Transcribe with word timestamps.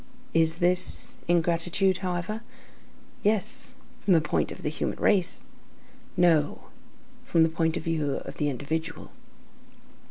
Is 0.33 0.55
this 0.57 1.13
ingratitude, 1.27 1.97
however? 1.99 2.41
Yes, 3.21 3.75
from 3.99 4.13
the 4.13 4.19
point 4.19 4.51
of 4.51 4.57
view 4.57 4.57
of 4.57 4.63
the 4.63 4.75
human 4.79 4.97
race. 4.99 5.43
No, 6.17 6.69
from 7.23 7.43
the 7.43 7.49
point 7.49 7.77
of 7.77 7.83
view 7.83 8.15
of 8.25 8.37
the 8.37 8.49
individual. 8.49 9.11